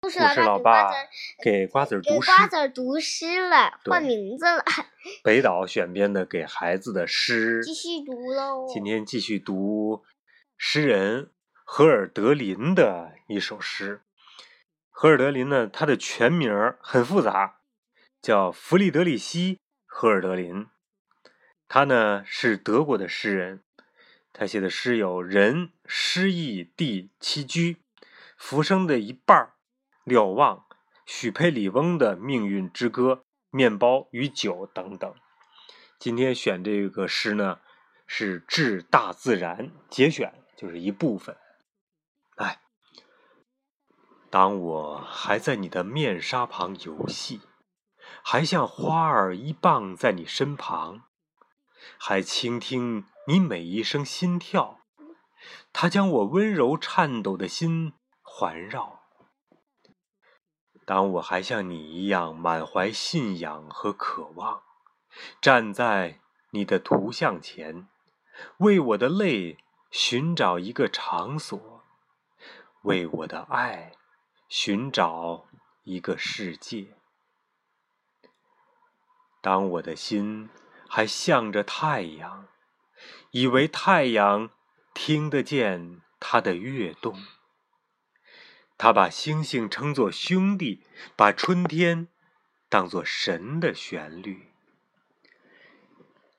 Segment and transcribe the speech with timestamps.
[0.00, 0.92] 故事故事老爸爸
[1.42, 4.64] 给瓜子儿读诗，瓜子儿读诗了，换名字了，
[5.24, 7.62] 北岛选编的给孩子的诗。
[7.64, 8.66] 继续读喽。
[8.72, 10.04] 今天继续读
[10.56, 11.32] 诗人
[11.64, 14.02] 荷尔德林的一首诗。
[14.90, 17.60] 荷尔德林呢，他的全名儿很复杂，
[18.22, 19.54] 叫弗里德里希·
[19.86, 20.66] 荷尔德林。
[21.68, 23.64] 他呢是德国的诗人，
[24.32, 27.10] 他写的诗有《人诗意地》
[27.42, 27.72] 《栖居》
[28.36, 29.44] 《浮生的一半儿》
[30.06, 30.58] 《瞭望》
[31.04, 33.12] 《许佩里翁的命运之歌》
[33.50, 35.12] 《面包与酒》等等。
[35.98, 37.58] 今天选这个诗呢，
[38.06, 41.36] 是《致大自然》节选，就是一部分。
[42.36, 42.60] 来，
[44.30, 47.40] 当我还在你的面纱旁游戏，
[48.22, 51.02] 还像花儿一棒在你身旁，
[51.98, 54.78] 还倾听你每一声心跳，
[55.72, 57.92] 它将我温柔颤抖的心
[58.22, 58.95] 环绕。
[60.86, 64.62] 当我还像你一样满怀信仰和渴望，
[65.40, 67.88] 站在你的图像前，
[68.58, 69.58] 为我的泪
[69.90, 71.82] 寻找一个场所，
[72.82, 73.92] 为我的爱
[74.48, 75.48] 寻找
[75.82, 76.96] 一个世界。
[79.40, 80.48] 当我的心
[80.88, 82.46] 还向着太阳，
[83.32, 84.50] 以为太阳
[84.94, 87.20] 听得见它的跃动，
[88.78, 90.82] 他把星星称作兄弟，
[91.16, 92.08] 把春天
[92.68, 94.52] 当作神的旋律。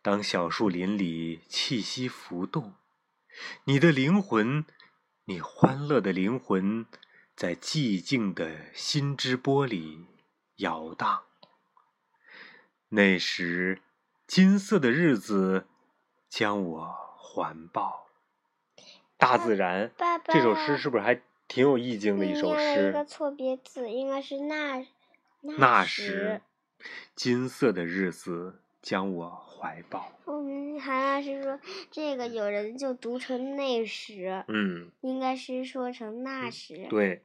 [0.02, 2.76] 当小树林里气息浮动，
[3.66, 4.66] 你的灵魂，
[5.26, 6.86] 你欢乐的灵魂，
[7.36, 10.06] 在寂静的心之波里
[10.58, 11.24] 摇荡。
[12.90, 13.82] 那时，
[14.26, 15.68] 金色的日子
[16.30, 18.08] 将我环抱。
[19.18, 23.06] 大自然，爸爸，这首诗是不是还挺有意境的一首诗一个诗？
[23.08, 24.86] 错别字，应该是那
[25.42, 26.42] 那时时。，
[27.16, 30.12] 金色的日子将我怀抱。
[30.26, 31.60] 我们好像是说
[31.90, 36.86] 这个有人就读成那时，嗯，应该是说成那时。
[36.90, 37.24] 对。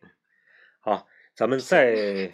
[0.80, 2.32] 好，咱们 再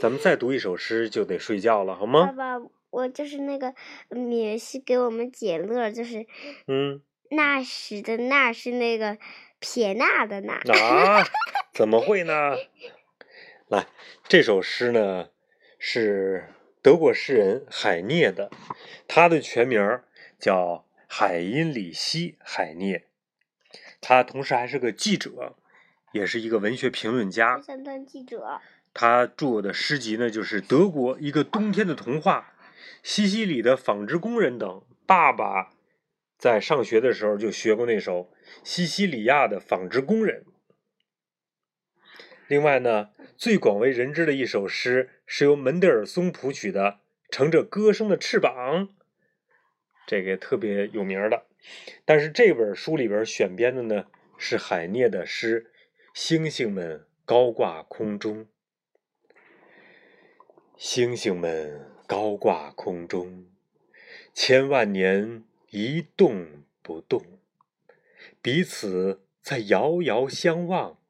[0.00, 2.58] 咱们再读一首诗就得睡觉了，好吗爸？
[2.58, 3.74] 爸，我就是那个
[4.08, 6.26] 米西给我们解乐，就是
[6.66, 7.00] 嗯，
[7.34, 9.18] 那时的那是那个
[9.58, 10.54] 撇捺的捺。
[10.54, 11.24] 啊，
[11.72, 12.56] 怎么会呢？
[13.68, 13.86] 来，
[14.28, 15.28] 这首诗呢
[15.78, 16.52] 是
[16.82, 18.50] 德国诗人海涅的，
[19.08, 20.00] 他的全名
[20.38, 23.06] 叫海因里希·海涅，
[24.00, 25.56] 他同时还是个记者，
[26.12, 27.62] 也是一个文学评论家我。
[27.62, 28.60] 想当记者。
[28.92, 32.54] 他著的诗集呢，就是《德国一个冬天的童话》
[33.02, 34.82] 《西西里的纺织工人》等。
[35.06, 35.72] 爸爸
[36.38, 38.20] 在上学的时候就学过那首
[38.62, 40.42] 《西西里亚的纺织工人》。
[42.46, 47.00] 另外呢，最广为人知的一首诗是由门德尔松谱曲的
[47.34, 48.52] 《乘着歌声的翅膀》，
[50.06, 51.46] 这个特别有名的。
[52.04, 54.04] 但是这本书里边选编的呢，
[54.36, 55.72] 是海涅的诗
[56.12, 58.44] 《星星们高挂空中》。
[60.76, 63.46] 星星们高挂空中，
[64.34, 65.44] 千万年
[65.76, 67.40] 一动不动，
[68.40, 71.00] 彼此在遥遥相望，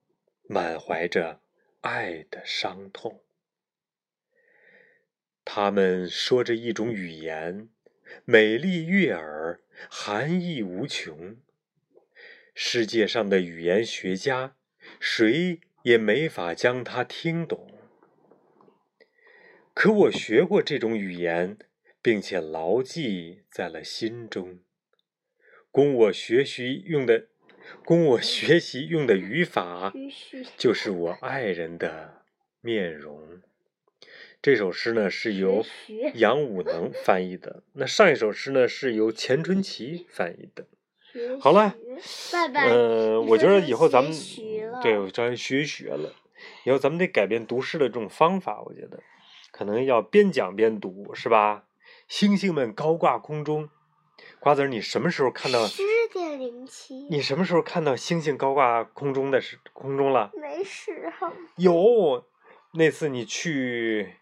[0.45, 1.43] 满怀着
[1.83, 3.21] 爱的伤痛。
[5.45, 7.69] 他们说着一种语言，
[8.25, 9.61] 美丽悦耳，
[9.91, 11.37] 含义无穷。
[12.55, 14.57] 世界上的语言学家，
[14.99, 17.71] 谁也没法将它听懂。
[19.75, 21.59] 可我学过这种语言，
[22.05, 24.59] 并且牢记在了心中。
[25.71, 27.29] 供我学习用的，
[27.83, 29.91] 供我学习用的语法，
[30.59, 32.27] 就是我爱人的
[32.61, 33.41] 面容。
[34.43, 35.65] 这首诗呢是由
[36.13, 40.67] 杨武能翻译的，那上一首诗呢是由钱春奇翻译的。
[41.41, 44.13] 好了学爸爸，嗯、你我觉得以后咱们
[44.83, 46.13] 对我这学学了，
[46.67, 49.03] 以后咱们得改变读诗的这种方法，我觉得
[49.51, 51.65] 可能要边讲边读，是吧？
[52.09, 53.69] 星星们高挂空中，
[54.39, 55.67] 瓜子儿，你什么时候看到？
[55.67, 60.31] 十点零七，你什么时候看到星星高挂空中的时空中了？
[60.41, 61.31] 没时候。
[61.57, 62.25] 有，
[62.75, 64.17] 那次你去，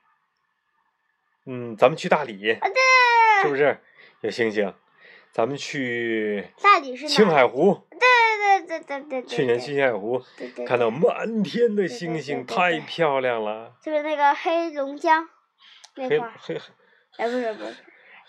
[1.47, 3.79] 嗯，咱们去大理，啊，对，是不是
[4.21, 4.73] 有星星？
[5.33, 13.75] 咱们去大理是哪青海湖，对对对对对对，去年去青海湖对对看到满天的星星，太漂亮了。
[13.83, 15.27] 就是那个黑龙江
[15.97, 16.61] 那黑块儿，黑
[17.17, 17.75] 哎，不是不是，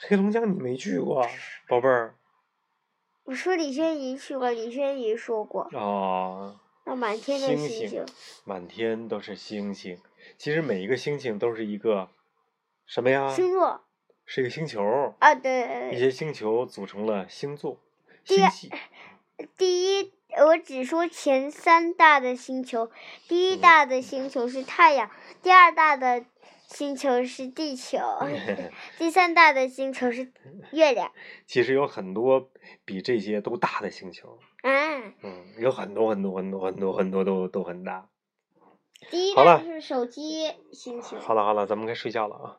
[0.07, 1.25] 黑龙江你没去过，
[1.67, 2.15] 宝贝儿
[3.23, 8.05] 我说李轩怡去过，李轩怡说过，哦，那满天的星星星，
[8.43, 9.97] 满天都是星星。
[10.37, 12.09] 其实每一个星星都是一个
[12.85, 13.29] 什么呀？
[13.33, 13.81] 星座
[14.25, 14.83] 是一个星球，
[15.19, 17.79] 啊，对一些星球组成了星座、
[18.25, 18.69] 星系。
[19.57, 20.11] 第一，
[20.45, 22.91] 我只说前三大的星球，
[23.27, 25.09] 第一嗯大的星球是太阳，
[25.41, 26.25] 第二大的
[26.73, 27.99] 星球是地球，
[28.97, 30.33] 第三大的星球是
[30.71, 31.11] 月亮。
[31.45, 32.49] 其实有很多
[32.83, 38.09] 比这些都大的星球，啊，嗯，有很多很多很多很多很多都都很大。
[39.11, 41.19] 第一个就是手机星球。
[41.19, 42.57] 好了好了，咱们该睡觉了啊。